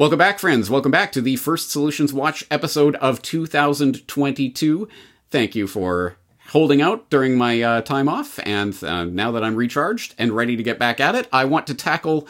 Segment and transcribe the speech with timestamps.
[0.00, 0.70] Welcome back, friends.
[0.70, 4.88] Welcome back to the first Solutions Watch episode of 2022.
[5.30, 6.16] Thank you for
[6.52, 10.56] holding out during my uh, time off, and uh, now that I'm recharged and ready
[10.56, 12.26] to get back at it, I want to tackle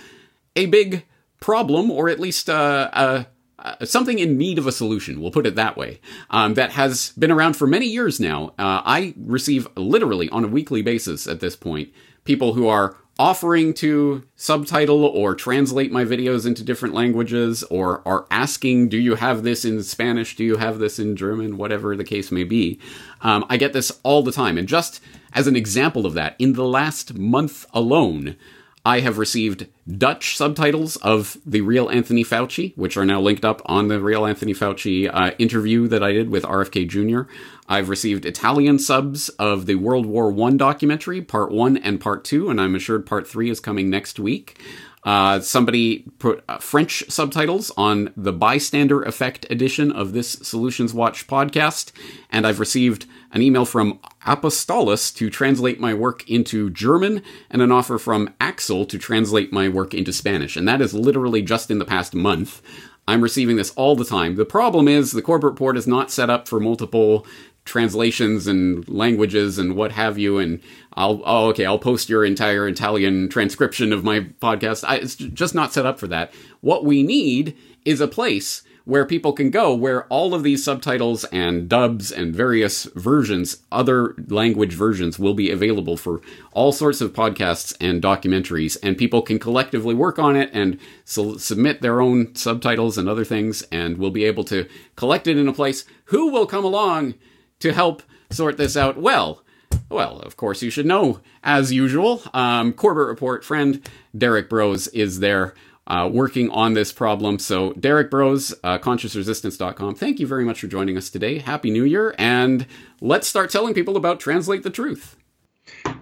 [0.56, 1.06] a big
[1.38, 3.24] problem, or at least uh, uh,
[3.60, 5.20] uh something in need of a solution.
[5.20, 6.00] We'll put it that way.
[6.28, 8.48] Um, that has been around for many years now.
[8.58, 11.90] Uh, I receive literally on a weekly basis at this point
[12.24, 18.26] people who are offering to subtitle or translate my videos into different languages or are
[18.30, 20.34] asking, do you have this in Spanish?
[20.36, 21.58] Do you have this in German?
[21.58, 22.80] Whatever the case may be.
[23.20, 24.56] Um, I get this all the time.
[24.56, 25.02] And just
[25.34, 28.36] as an example of that, in the last month alone,
[28.84, 29.66] I have received
[29.98, 34.24] Dutch subtitles of the real Anthony Fauci, which are now linked up on the real
[34.24, 37.30] Anthony Fauci uh, interview that I did with RFK Jr.
[37.68, 42.48] I've received Italian subs of the World War I documentary, part one and part two,
[42.48, 44.58] and I'm assured part three is coming next week.
[45.02, 51.26] Uh, somebody put uh, French subtitles on the Bystander Effect edition of this Solutions Watch
[51.26, 51.92] podcast,
[52.30, 57.72] and I've received an email from Apostolus to translate my work into German, and an
[57.72, 60.56] offer from Axel to translate my work into Spanish.
[60.56, 62.60] And that is literally just in the past month.
[63.08, 64.36] I'm receiving this all the time.
[64.36, 67.26] The problem is the Corbett Report is not set up for multiple
[67.70, 70.38] translations and languages and what have you.
[70.38, 70.60] And
[70.94, 74.84] I'll, oh, okay, I'll post your entire Italian transcription of my podcast.
[74.86, 76.34] I, it's just not set up for that.
[76.60, 81.22] What we need is a place where people can go where all of these subtitles
[81.26, 86.20] and dubs and various versions, other language versions, will be available for
[86.52, 91.38] all sorts of podcasts and documentaries, and people can collectively work on it and su-
[91.38, 95.46] submit their own subtitles and other things, and we'll be able to collect it in
[95.46, 95.84] a place.
[96.06, 97.14] Who will come along
[97.60, 98.96] to help sort this out?
[98.96, 99.42] Well,
[99.88, 105.20] well, of course, you should know, as usual, um, Corbett Report friend Derrick Broze is
[105.20, 105.54] there
[105.86, 107.38] uh, working on this problem.
[107.38, 111.38] So, Derrick Broze, uh, consciousresistance.com, thank you very much for joining us today.
[111.38, 112.66] Happy New Year, and
[113.00, 115.16] let's start telling people about Translate the Truth.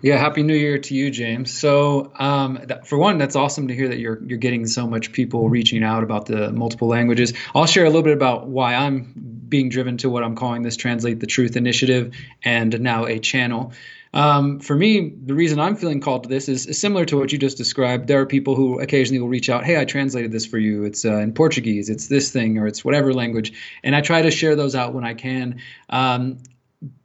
[0.03, 1.53] Yeah, happy New Year to you, James.
[1.53, 5.13] So, um, that, for one, that's awesome to hear that you're you're getting so much
[5.13, 7.33] people reaching out about the multiple languages.
[7.55, 10.77] I'll share a little bit about why I'm being driven to what I'm calling this
[10.77, 13.73] Translate the Truth initiative, and now a channel.
[14.15, 17.31] Um, for me, the reason I'm feeling called to this is, is, similar to what
[17.31, 18.09] you just described.
[18.09, 20.85] There are people who occasionally will reach out, "Hey, I translated this for you.
[20.85, 21.91] It's uh, in Portuguese.
[21.91, 25.05] It's this thing, or it's whatever language," and I try to share those out when
[25.05, 25.61] I can.
[25.91, 26.39] Um,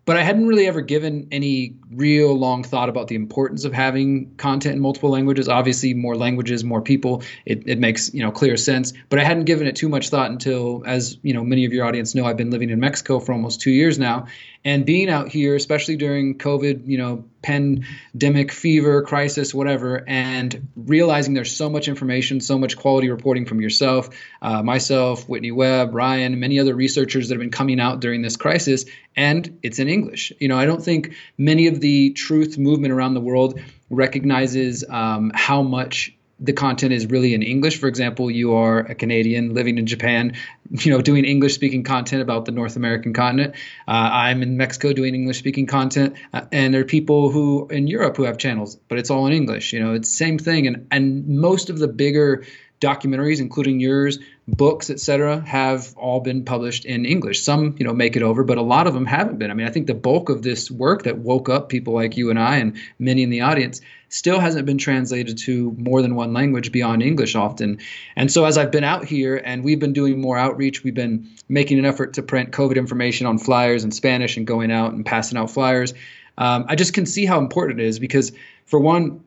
[0.05, 4.35] but I hadn't really ever given any real long thought about the importance of having
[4.35, 5.47] content in multiple languages.
[5.47, 8.93] Obviously, more languages, more people, it, it makes you know clear sense.
[9.09, 11.85] But I hadn't given it too much thought until, as you know, many of your
[11.85, 14.27] audience know, I've been living in Mexico for almost two years now,
[14.65, 21.33] and being out here, especially during COVID, you know, pandemic, fever, crisis, whatever, and realizing
[21.33, 24.09] there's so much information, so much quality reporting from yourself,
[24.41, 28.37] uh, myself, Whitney Webb, Ryan, many other researchers that have been coming out during this
[28.37, 28.85] crisis,
[29.15, 30.33] and it's in English.
[30.39, 33.59] You know, I don't think many of the truth movement around the world
[33.89, 37.79] recognizes um, how much the content is really in English.
[37.79, 40.33] For example, you are a Canadian living in Japan,
[40.71, 43.55] you know, doing English speaking content about the North American continent.
[43.87, 47.87] Uh, I'm in Mexico doing English speaking content, uh, and there are people who in
[47.87, 49.71] Europe who have channels, but it's all in English.
[49.73, 50.67] You know, it's the same thing.
[50.67, 52.45] And and most of the bigger
[52.83, 57.41] documentaries, including yours, books, etc., have all been published in English.
[57.41, 59.49] Some, you know, make it over, but a lot of them haven't been.
[59.49, 62.29] I mean, I think the bulk of this work that woke up people like you
[62.29, 66.33] and I and many in the audience still hasn't been translated to more than one
[66.33, 67.79] language beyond English often.
[68.15, 71.29] And so as I've been out here and we've been doing more outreach, we've been
[71.49, 75.03] making an effort to print COVID information on flyers in Spanish and going out and
[75.03, 75.95] passing out flyers.
[76.37, 78.33] Um, I just can see how important it is because,
[78.65, 79.23] for one,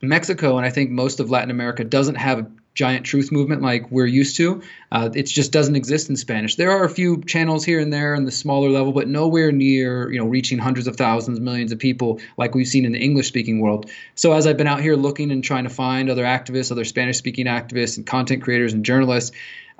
[0.00, 4.06] Mexico and I think most of Latin America doesn't have giant truth movement like we're
[4.06, 4.62] used to.
[4.90, 6.56] Uh, it just doesn't exist in Spanish.
[6.56, 10.10] There are a few channels here and there on the smaller level, but nowhere near
[10.10, 13.60] you know reaching hundreds of thousands, millions of people like we've seen in the English-speaking
[13.60, 13.90] world.
[14.14, 17.46] So as I've been out here looking and trying to find other activists, other Spanish-speaking
[17.46, 19.32] activists, and content creators and journalists.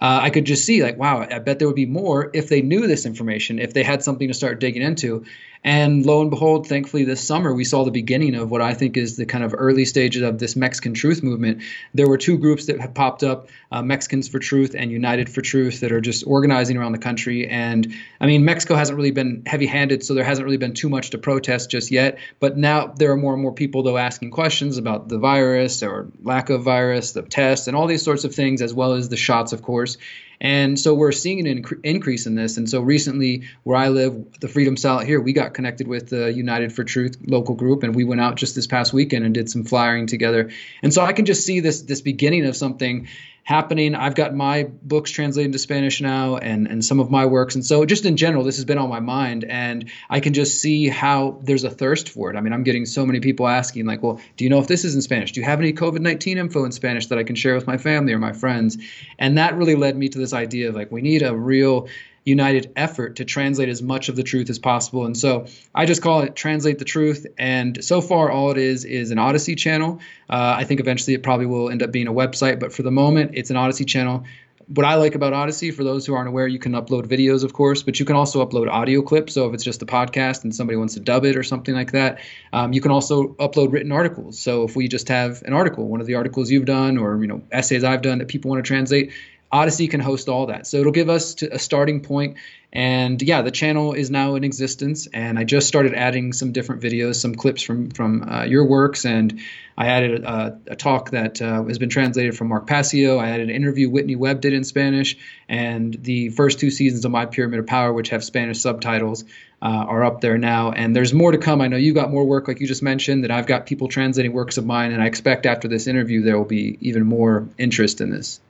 [0.02, 2.60] Uh, I could just see like, wow, I bet there would be more if they
[2.60, 5.24] knew this information, if they had something to start digging into.
[5.64, 8.96] And lo and behold, thankfully, this summer we saw the beginning of what I think
[8.96, 11.62] is the kind of early stages of this Mexican truth movement.
[11.94, 15.40] There were two groups that have popped up uh, Mexicans for Truth and United for
[15.40, 17.46] Truth that are just organizing around the country.
[17.46, 20.88] And I mean, Mexico hasn't really been heavy handed, so there hasn't really been too
[20.88, 22.18] much to protest just yet.
[22.40, 26.08] But now there are more and more people, though, asking questions about the virus or
[26.24, 29.16] lack of virus, the test, and all these sorts of things, as well as the
[29.16, 29.91] shots, of course.
[30.40, 32.56] And so we're seeing an inc- increase in this.
[32.56, 36.32] And so recently, where I live, the Freedom Cell here, we got connected with the
[36.32, 39.48] United for Truth local group, and we went out just this past weekend and did
[39.48, 40.50] some flyering together.
[40.82, 43.06] And so I can just see this this beginning of something
[43.44, 43.94] happening.
[43.94, 47.54] I've got my books translated into Spanish now and, and some of my works.
[47.54, 49.44] And so, just in general, this has been on my mind.
[49.44, 52.36] And I can just see how there's a thirst for it.
[52.36, 54.84] I mean, I'm getting so many people asking, like, well, do you know if this
[54.84, 55.32] is in Spanish?
[55.32, 57.78] Do you have any COVID 19 info in Spanish that I can share with my
[57.78, 58.78] family or my friends?
[59.18, 61.88] And that really led me to this idea of like, we need a real
[62.24, 65.06] united effort to translate as much of the truth as possible.
[65.06, 67.26] And so I just call it Translate the Truth.
[67.36, 70.00] And so far, all it is is an Odysee channel.
[70.30, 72.92] Uh, I think eventually it probably will end up being a website, but for the
[72.92, 74.24] moment, it's an Odysee channel.
[74.68, 77.52] What I like about Odysee, for those who aren't aware, you can upload videos, of
[77.52, 79.34] course, but you can also upload audio clips.
[79.34, 81.92] So if it's just a podcast and somebody wants to dub it or something like
[81.92, 82.20] that,
[82.52, 84.38] um, you can also upload written articles.
[84.38, 87.26] So if we just have an article, one of the articles you've done, or you
[87.26, 89.12] know essays I've done that people want to translate,
[89.52, 90.66] Odysee can host all that.
[90.66, 92.38] So it'll give us a starting point.
[92.72, 95.06] And yeah, the channel is now in existence.
[95.12, 99.04] And I just started adding some different videos, some clips from from uh, your works,
[99.04, 99.40] and
[99.76, 103.18] I added a, a talk that uh, has been translated from Mark Passio.
[103.18, 105.18] I added an interview Whitney Webb did in Spanish,
[105.48, 109.24] and the first two seasons of My Pyramid of Power, which have Spanish subtitles,
[109.60, 110.72] uh, are up there now.
[110.72, 111.60] And there's more to come.
[111.60, 114.32] I know you got more work, like you just mentioned, that I've got people translating
[114.32, 118.00] works of mine, and I expect after this interview there will be even more interest
[118.00, 118.40] in this.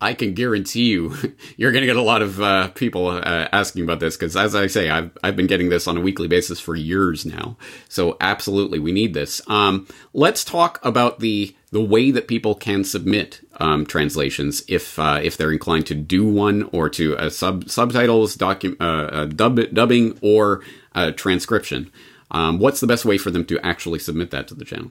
[0.00, 1.14] I can guarantee you,
[1.56, 4.54] you're going to get a lot of uh, people uh, asking about this because, as
[4.54, 7.56] I say, I've I've been getting this on a weekly basis for years now.
[7.88, 9.40] So, absolutely, we need this.
[9.46, 15.20] Um, let's talk about the the way that people can submit um, translations if uh,
[15.22, 19.60] if they're inclined to do one or to uh, sub subtitles, docu- uh, uh, dub
[19.72, 20.62] dubbing, or
[21.16, 21.90] transcription.
[22.30, 24.90] Um, what's the best way for them to actually submit that to the channel?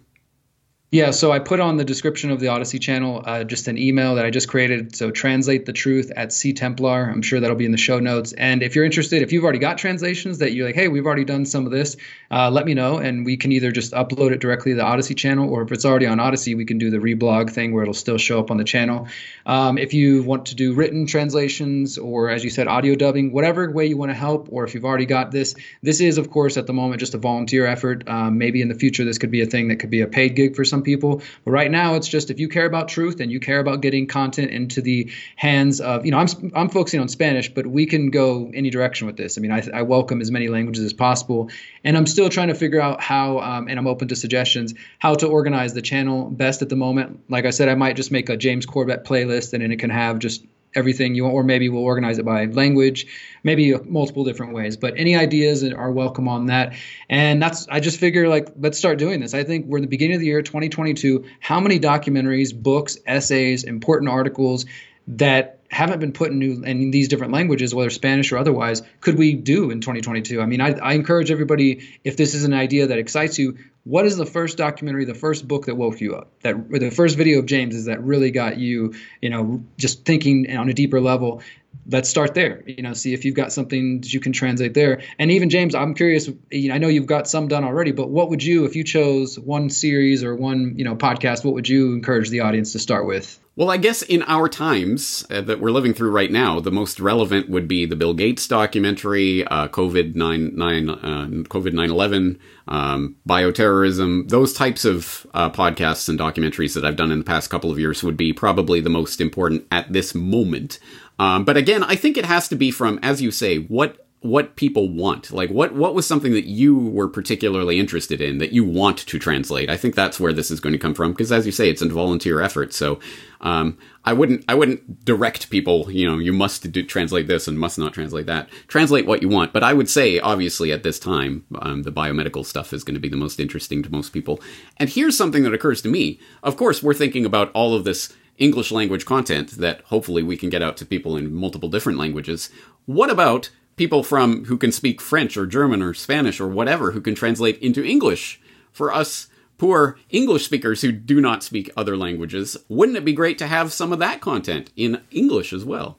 [0.92, 4.16] Yeah, so I put on the description of the Odysee channel uh, just an email
[4.16, 4.96] that I just created.
[4.96, 7.12] So translate the truth at CTemplar.
[7.12, 8.34] I'm sure that'll be in the show notes.
[8.34, 11.26] And if you're interested, if you've already got translations that you're like, hey, we've already
[11.26, 11.98] done some of this,
[12.30, 15.16] uh, let me know, and we can either just upload it directly to the Odysee
[15.16, 17.94] channel, or if it's already on Odysee, we can do the reblog thing where it'll
[17.94, 19.08] still show up on the channel.
[19.46, 23.70] Um, if you want to do written translations, or as you said, audio dubbing, whatever
[23.70, 26.58] way you want to help, or if you've already got this, this is of course
[26.58, 28.08] at the moment just a volunteer effort.
[28.08, 30.36] Um, maybe in the future this could be a thing that could be a paid
[30.36, 31.22] gig for some people.
[31.44, 34.08] But right now, it's just if you care about truth and you care about getting
[34.08, 38.10] content into the hands of, you know, I'm, I'm focusing on Spanish, but we can
[38.10, 39.38] go any direction with this.
[39.38, 41.50] I mean, I, I welcome as many languages as possible.
[41.84, 45.16] And I'm still trying to figure out how, um, and I'm open to suggestions, how
[45.16, 47.30] to organize the channel best at the moment.
[47.30, 49.90] Like I said, I might just make a James Corbett playlist and then it can
[49.90, 50.44] have just
[50.76, 53.08] everything you want, or maybe we'll organize it by language,
[53.44, 54.78] maybe multiple different ways.
[54.78, 56.74] But any ideas are welcome on that.
[57.10, 59.34] And that's, I just figure like, let's start doing this.
[59.34, 61.26] I think we're in the beginning of the year, 2022.
[61.40, 64.66] How many documentaries, books, essays, important articles
[65.08, 69.18] that haven't been put in, new, in these different languages, whether Spanish or otherwise, could
[69.18, 70.42] we do in 2022?
[70.42, 74.06] I mean, I, I encourage everybody, if this is an idea that excites you, what
[74.08, 76.32] is the first documentary, the first book that woke you up?
[76.42, 80.58] That the first video of James is that really got you, you know, just thinking
[80.58, 81.44] on a deeper level.
[81.88, 82.64] Let's start there.
[82.68, 85.02] You know, see if you've got something that you can translate there.
[85.20, 86.30] And even James, I'm curious.
[86.52, 88.84] You know, I know you've got some done already, but what would you, if you
[88.84, 92.80] chose one series or one, you know, podcast, what would you encourage the audience to
[92.80, 93.40] start with?
[93.58, 97.00] Well, I guess in our times uh, that we're living through right now, the most
[97.00, 104.28] relevant would be the Bill Gates documentary, uh, COVID nine nine uh, COVID um, bioterrorism.
[104.28, 107.80] Those types of uh, podcasts and documentaries that I've done in the past couple of
[107.80, 110.78] years would be probably the most important at this moment.
[111.20, 114.56] Um, but again, I think it has to be from, as you say, what what
[114.56, 115.32] people want.
[115.32, 119.20] Like what what was something that you were particularly interested in that you want to
[119.20, 119.70] translate?
[119.70, 121.84] I think that's where this is going to come from because as you say it's
[121.84, 122.74] a volunteer effort.
[122.74, 123.00] So
[123.42, 127.60] um, I wouldn't I wouldn't direct people, you know, you must do, translate this and
[127.60, 128.50] must not translate that.
[128.68, 132.46] Translate what you want, but I would say obviously at this time um, the biomedical
[132.46, 134.42] stuff is going to be the most interesting to most people.
[134.78, 136.20] And here's something that occurs to me.
[136.42, 140.50] Of course, we're thinking about all of this English language content that hopefully we can
[140.50, 142.50] get out to people in multiple different languages.
[142.86, 147.02] What about people from who can speak French or German or Spanish or whatever who
[147.02, 148.40] can translate into English
[148.72, 149.28] for us
[149.58, 152.58] poor English speakers who do not speak other languages.
[152.68, 155.98] Wouldn't it be great to have some of that content in English as well?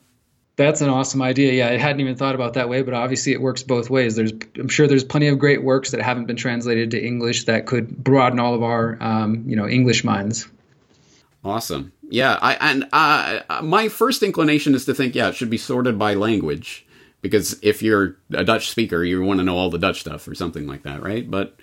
[0.56, 1.52] That's an awesome idea.
[1.52, 4.16] Yeah, I hadn't even thought about that way, but obviously it works both ways.
[4.16, 7.66] There's, I'm sure there's plenty of great works that haven't been translated to English that
[7.66, 10.48] could broaden all of our, um, you know, English minds.
[11.44, 11.92] Awesome.
[12.08, 15.98] Yeah, I and uh, my first inclination is to think, yeah, it should be sorted
[15.98, 16.86] by language
[17.20, 20.34] because if you're a Dutch speaker, you want to know all the Dutch stuff or
[20.34, 21.28] something like that, right?
[21.28, 21.58] But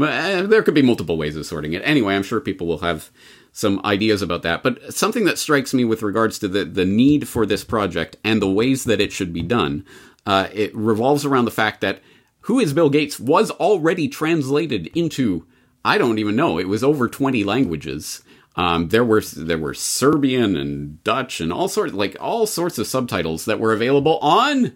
[0.00, 1.82] uh, there could be multiple ways of sorting it.
[1.84, 3.10] Anyway, I'm sure people will have
[3.50, 4.62] some ideas about that.
[4.62, 8.40] But something that strikes me with regards to the, the need for this project and
[8.40, 9.84] the ways that it should be done,
[10.26, 12.00] uh, it revolves around the fact that
[12.42, 15.46] Who is Bill Gates was already translated into,
[15.84, 18.22] I don't even know, it was over 20 languages.
[18.58, 22.88] Um, there were there were Serbian and Dutch and all sorts like all sorts of
[22.88, 24.74] subtitles that were available on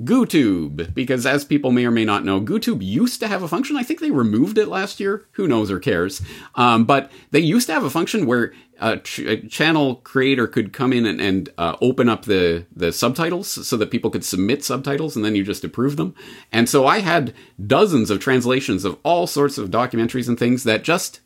[0.00, 3.76] GooTube, because as people may or may not know, GooTube used to have a function.
[3.76, 5.28] I think they removed it last year.
[5.32, 6.20] Who knows or cares?
[6.56, 10.72] Um, but they used to have a function where a, ch- a channel creator could
[10.72, 14.64] come in and, and uh, open up the the subtitles so that people could submit
[14.64, 16.16] subtitles, and then you just approve them.
[16.50, 17.32] And so I had
[17.64, 21.20] dozens of translations of all sorts of documentaries and things that just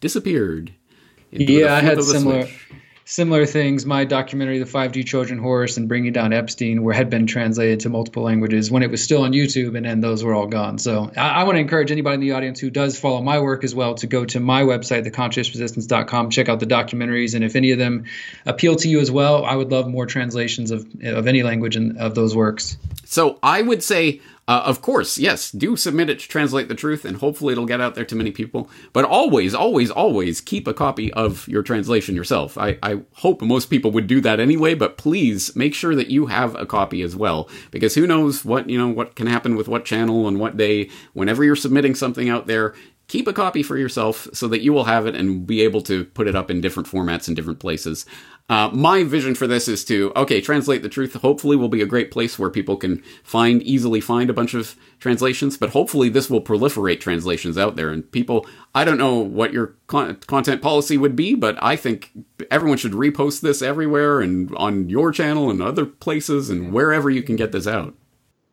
[0.00, 0.72] disappeared.
[1.38, 2.46] Yeah, I had similar.
[2.46, 2.66] Switch
[3.06, 3.86] similar things.
[3.86, 7.88] My documentary, The 5G Trojan Horse and Bringing Down Epstein, were had been translated to
[7.88, 10.78] multiple languages when it was still on YouTube, and then those were all gone.
[10.78, 13.64] So I, I want to encourage anybody in the audience who does follow my work
[13.64, 17.70] as well to go to my website, theconsciousresistance.com, check out the documentaries, and if any
[17.70, 18.04] of them
[18.44, 21.98] appeal to you as well, I would love more translations of of any language in,
[21.98, 22.76] of those works.
[23.06, 27.04] So I would say uh, of course, yes, do submit it to translate the truth,
[27.04, 28.70] and hopefully it'll get out there to many people.
[28.92, 32.56] But always, always, always keep a copy of your translation yourself.
[32.56, 36.26] I, I hope most people would do that anyway, but please make sure that you
[36.26, 39.66] have a copy as well, because who knows what you know what can happen with
[39.66, 40.90] what channel and what day.
[41.12, 42.72] Whenever you're submitting something out there,
[43.08, 46.04] keep a copy for yourself so that you will have it and be able to
[46.06, 48.04] put it up in different formats in different places.
[48.48, 51.14] Uh, my vision for this is to okay translate the truth.
[51.14, 54.76] Hopefully, will be a great place where people can find easily find a bunch of
[55.00, 55.56] translations.
[55.56, 58.46] But hopefully, this will proliferate translations out there and people.
[58.72, 62.12] I don't know what your con- content policy would be, but I think
[62.48, 67.22] everyone should repost this everywhere and on your channel and other places and wherever you
[67.22, 67.94] can get this out.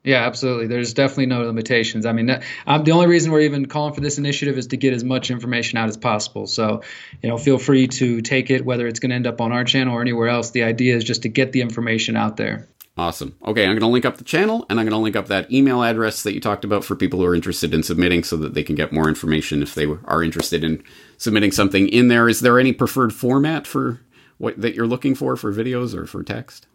[0.03, 0.67] Yeah, absolutely.
[0.67, 2.05] There's definitely no limitations.
[2.05, 5.03] I mean, the only reason we're even calling for this initiative is to get as
[5.03, 6.45] much information out as possible.
[6.45, 6.81] So,
[7.21, 9.63] you know, feel free to take it, whether it's going to end up on our
[9.63, 10.51] channel or anywhere else.
[10.51, 12.67] The idea is just to get the information out there.
[12.97, 13.35] Awesome.
[13.45, 15.49] Okay, I'm going to link up the channel and I'm going to link up that
[15.51, 18.53] email address that you talked about for people who are interested in submitting so that
[18.53, 20.83] they can get more information if they are interested in
[21.17, 22.27] submitting something in there.
[22.27, 24.01] Is there any preferred format for
[24.37, 26.67] what that you're looking for for videos or for text?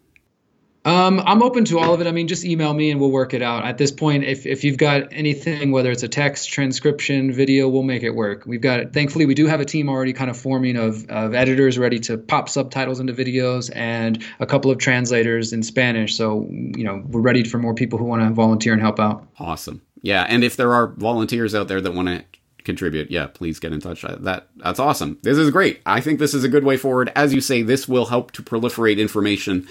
[0.85, 2.07] Um, I'm open to all of it.
[2.07, 3.65] I mean, just email me and we'll work it out.
[3.65, 7.83] At this point, if, if you've got anything, whether it's a text, transcription, video, we'll
[7.83, 8.45] make it work.
[8.45, 11.77] We've got, thankfully, we do have a team already kind of forming of, of editors
[11.77, 16.15] ready to pop subtitles into videos and a couple of translators in Spanish.
[16.15, 19.27] So, you know, we're ready for more people who want to volunteer and help out.
[19.37, 19.81] Awesome.
[20.01, 20.25] Yeah.
[20.29, 22.23] And if there are volunteers out there that want to
[22.63, 24.03] contribute, yeah, please get in touch.
[24.03, 25.19] That that's awesome.
[25.23, 25.81] This is great.
[25.85, 27.11] I think this is a good way forward.
[27.15, 29.67] As you say, this will help to proliferate information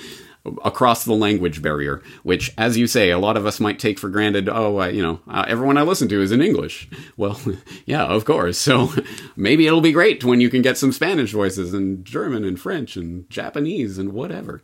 [0.64, 4.08] across the language barrier, which, as you say, a lot of us might take for
[4.08, 4.48] granted.
[4.48, 6.88] Oh, you know, uh, everyone I listen to is in English.
[7.16, 7.40] Well,
[7.86, 8.58] yeah, of course.
[8.58, 8.92] So
[9.36, 12.96] maybe it'll be great when you can get some Spanish voices and German and French
[12.96, 14.62] and Japanese and whatever.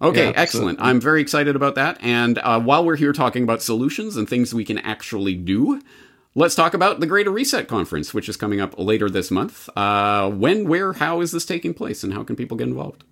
[0.00, 0.80] Okay, yeah, excellent.
[0.80, 1.96] I'm very excited about that.
[2.00, 5.80] And uh, while we're here talking about solutions and things we can actually do,
[6.34, 9.68] let's talk about the Greater Reset Conference, which is coming up later this month.
[9.76, 13.04] Uh, when, where, how is this taking place, and how can people get involved?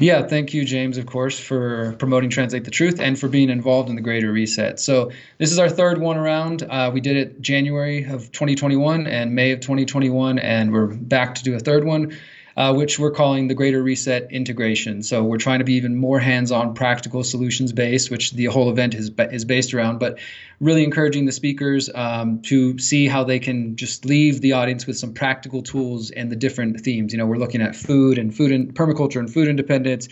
[0.00, 3.88] Yeah, thank you, James, of course, for promoting Translate the Truth and for being involved
[3.88, 4.78] in the Greater Reset.
[4.78, 6.62] So, this is our third one around.
[6.62, 11.42] Uh, we did it January of 2021 and May of 2021, and we're back to
[11.42, 12.16] do a third one
[12.58, 15.04] uh, which we're calling the Greater Reset integration.
[15.04, 19.12] So we're trying to be even more hands-on, practical, solutions-based, which the whole event is
[19.30, 20.00] is based around.
[20.00, 20.18] But
[20.58, 24.98] really encouraging the speakers um, to see how they can just leave the audience with
[24.98, 27.12] some practical tools and the different themes.
[27.12, 30.08] You know, we're looking at food and food and permaculture and food independence,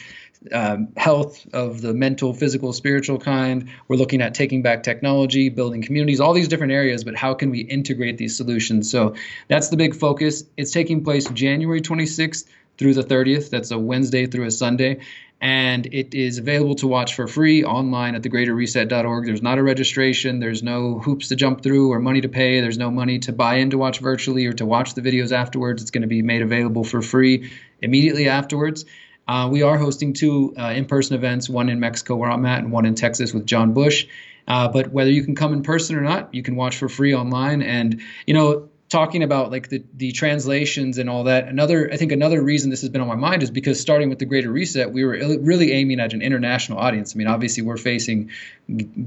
[0.52, 3.69] um, health of the mental, physical, spiritual kind.
[3.88, 7.50] We're looking at taking back technology, building communities, all these different areas, but how can
[7.50, 8.90] we integrate these solutions?
[8.90, 9.14] So
[9.49, 10.45] that's the big focus.
[10.57, 12.47] It's taking place January 26th
[12.78, 13.50] through the 30th.
[13.50, 15.00] That's a Wednesday through a Sunday.
[15.38, 19.26] And it is available to watch for free online at thegreaterreset.org.
[19.26, 22.78] There's not a registration, there's no hoops to jump through or money to pay, there's
[22.78, 25.83] no money to buy in to watch virtually or to watch the videos afterwards.
[25.83, 27.52] It's going to be made available for free
[27.83, 28.87] immediately afterwards.
[29.28, 32.73] Uh, we are hosting two uh, in-person events, one in Mexico where I'm at, and
[32.73, 34.06] one in Texas with John Bush.
[34.49, 37.14] Uh, but whether you can come in person or not, you can watch for free
[37.14, 37.62] online.
[37.62, 42.12] And you know, talking about like the, the translations and all that another i think
[42.12, 44.93] another reason this has been on my mind is because starting with the greater reset
[44.93, 47.14] we were really aiming at an international audience.
[47.14, 48.31] I mean obviously we're facing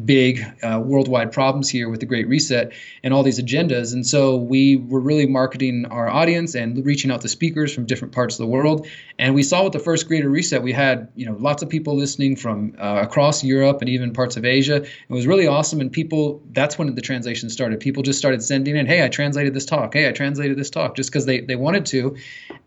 [0.05, 2.71] big uh, worldwide problems here with the great reset
[3.03, 3.93] and all these agendas.
[3.93, 8.13] And so we were really marketing our audience and reaching out to speakers from different
[8.13, 8.87] parts of the world.
[9.17, 11.95] And we saw with the first greater reset we had you know lots of people
[11.95, 14.77] listening from uh, across europe and even parts of asia.
[14.83, 15.81] It was really awesome.
[15.81, 17.79] And people that's when the translation started.
[17.79, 19.93] People just started sending in hey i translated this talk.
[19.93, 22.17] Hey i translated this talk just because they, they wanted to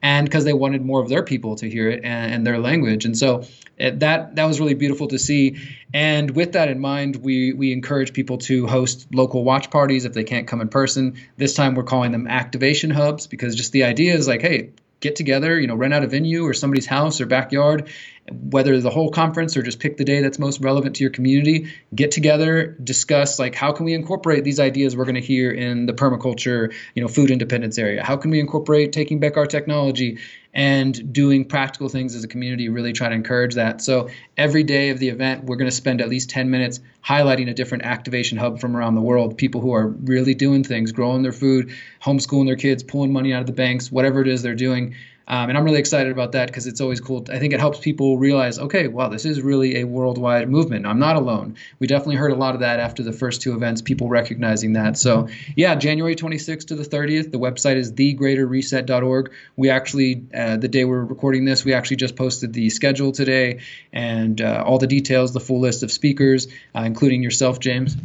[0.02, 3.04] and because they wanted more of their people to hear it and, and their language.
[3.04, 3.44] And so
[3.76, 5.58] it, that that was really beautiful to see.
[5.92, 10.12] And with that in mind, we we encourage people to host local watch parties if
[10.12, 11.16] they can't come in person.
[11.36, 14.70] This time we're calling them activation hubs because just the idea is like, hey,
[15.02, 17.90] get together, you know, rent out a venue or somebody's house or backyard,
[18.30, 21.72] whether the whole conference or just pick the day that's most relevant to your community,
[21.94, 25.86] get together, discuss like how can we incorporate these ideas we're going to hear in
[25.86, 28.02] the permaculture, you know, food independence area?
[28.02, 30.18] How can we incorporate taking back our technology
[30.54, 33.80] and doing practical things as a community, really try to encourage that.
[33.80, 37.48] So every day of the event, we're going to spend at least 10 minutes highlighting
[37.48, 41.22] a different activation hub from around the world, people who are really doing things, growing
[41.22, 44.54] their food, homeschooling their kids, pulling money out of the banks, whatever it is they're
[44.54, 44.94] doing.
[45.28, 47.24] Um, and I'm really excited about that because it's always cool.
[47.30, 50.86] I think it helps people realize, okay, wow, this is really a worldwide movement.
[50.86, 51.56] I'm not alone.
[51.78, 54.96] We definitely heard a lot of that after the first two events, people recognizing that.
[54.98, 57.30] So, yeah, January 26th to the 30th.
[57.30, 59.32] The website is thegreaterreset.org.
[59.56, 63.60] We actually, uh, the day we're recording this, we actually just posted the schedule today
[63.92, 67.96] and uh, all the details, the full list of speakers, uh, including yourself, James.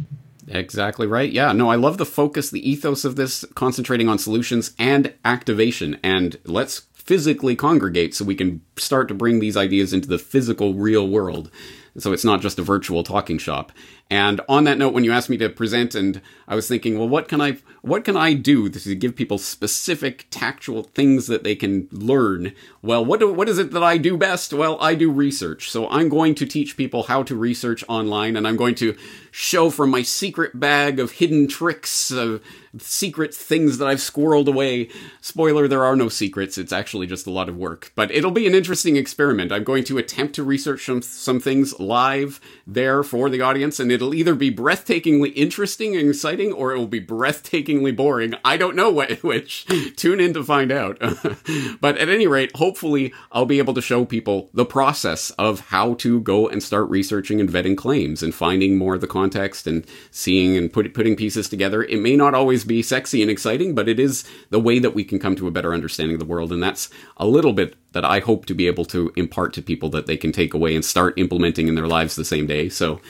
[0.50, 1.30] Exactly right.
[1.30, 5.98] Yeah, no, I love the focus, the ethos of this, concentrating on solutions and activation.
[6.02, 10.74] And let's physically congregate so we can start to bring these ideas into the physical
[10.74, 11.50] real world.
[11.96, 13.72] So it's not just a virtual talking shop.
[14.10, 17.08] And on that note, when you asked me to present, and I was thinking, well,
[17.08, 21.54] what can I, what can I do to give people specific tactual things that they
[21.54, 22.54] can learn?
[22.80, 24.54] Well, what do, what is it that I do best?
[24.54, 25.70] Well, I do research.
[25.70, 28.96] So I'm going to teach people how to research online, and I'm going to
[29.30, 32.42] show from my secret bag of hidden tricks, of
[32.78, 34.88] secret things that I've squirreled away.
[35.20, 36.56] Spoiler: there are no secrets.
[36.56, 37.92] It's actually just a lot of work.
[37.94, 39.52] But it'll be an interesting experiment.
[39.52, 43.92] I'm going to attempt to research some some things live there for the audience, and
[43.98, 48.32] it'll either be breathtakingly interesting and exciting or it will be breathtakingly boring.
[48.44, 49.66] I don't know what, which.
[49.96, 50.98] Tune in to find out.
[51.80, 55.94] but at any rate, hopefully I'll be able to show people the process of how
[55.94, 59.84] to go and start researching and vetting claims and finding more of the context and
[60.12, 61.82] seeing and put, putting pieces together.
[61.82, 65.02] It may not always be sexy and exciting, but it is the way that we
[65.02, 66.52] can come to a better understanding of the world.
[66.52, 69.88] And that's a little bit that I hope to be able to impart to people
[69.90, 72.68] that they can take away and start implementing in their lives the same day.
[72.68, 73.00] So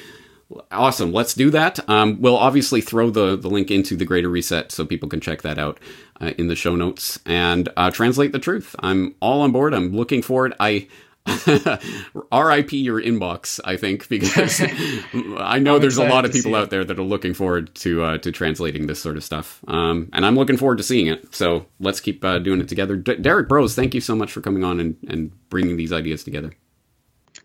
[0.70, 1.12] Awesome.
[1.12, 1.86] Let's do that.
[1.90, 5.42] Um, we'll obviously throw the, the link into the Greater Reset so people can check
[5.42, 5.78] that out
[6.20, 8.74] uh, in the show notes and uh, translate the truth.
[8.78, 9.74] I'm all on board.
[9.74, 10.54] I'm looking forward.
[10.58, 10.88] I
[11.46, 14.62] RIP your inbox, I think, because
[15.38, 18.18] I know there's a lot of people out there that are looking forward to uh,
[18.18, 21.34] to translating this sort of stuff, um, and I'm looking forward to seeing it.
[21.34, 22.96] So let's keep uh, doing it together.
[22.96, 26.24] D- Derrick Broze, thank you so much for coming on and, and bringing these ideas
[26.24, 26.54] together.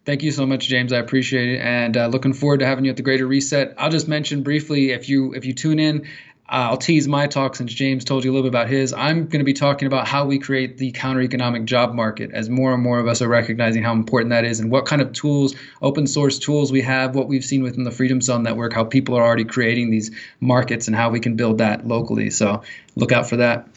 [0.06, 0.92] Thank you so much, James.
[0.92, 3.74] I appreciate it, and uh, looking forward to having you at the Greater Reset.
[3.78, 6.08] I'll just mention briefly if you if you tune in,
[6.50, 8.94] uh, I'll tease my talk since James told you a little bit about his.
[8.94, 12.50] I'm going to be talking about how we create the counter economic job market as
[12.50, 15.14] more and more of us are recognizing how important that is and what kind of
[15.14, 18.84] tools, open source tools we have, what we've seen within the Freedom Cell Network, how
[18.84, 22.30] people are already creating these markets and how we can build that locally.
[22.30, 22.62] So
[22.96, 23.70] look out for that.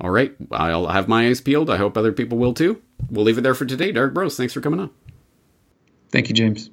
[0.00, 0.34] All right.
[0.50, 1.68] I'll have my eyes peeled.
[1.68, 2.80] I hope other people will too.
[3.10, 3.92] We'll leave it there for today.
[3.92, 4.90] Derrick Broze, thanks for coming on.
[6.10, 6.70] Thank you, James.